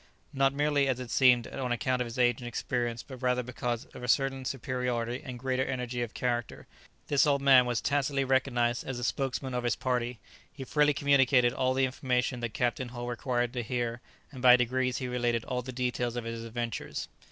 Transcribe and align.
'"Not 0.33 0.51
merely, 0.51 0.87
as 0.87 0.99
it 0.99 1.11
seemed, 1.11 1.45
on 1.45 1.71
account 1.71 2.01
of 2.01 2.07
his 2.07 2.17
age 2.17 2.41
and 2.41 2.47
experience, 2.47 3.03
but 3.03 3.21
rather 3.21 3.43
because 3.43 3.85
of 3.93 4.01
a 4.01 4.07
certain 4.07 4.45
superiority 4.45 5.21
and 5.23 5.37
greater 5.37 5.63
energy 5.63 6.01
of 6.01 6.15
character, 6.15 6.65
this 7.05 7.27
old 7.27 7.39
man 7.39 7.67
was 7.67 7.81
tacitly 7.81 8.23
recognized 8.23 8.83
as 8.83 8.97
the 8.97 9.03
spokesman 9.03 9.53
of 9.53 9.63
his 9.63 9.75
party; 9.75 10.19
he 10.51 10.63
freely 10.63 10.95
communicated 10.95 11.53
all 11.53 11.75
the 11.75 11.85
information 11.85 12.39
that 12.39 12.55
Captain 12.55 12.89
Hull 12.89 13.05
required 13.05 13.53
to 13.53 13.61
hear, 13.61 14.01
and 14.31 14.41
by 14.41 14.55
degrees 14.55 14.97
he 14.97 15.07
related 15.07 15.45
all 15.45 15.61
the 15.61 15.71
details 15.71 16.15
of 16.15 16.23
his 16.23 16.43
adventures. 16.45 17.07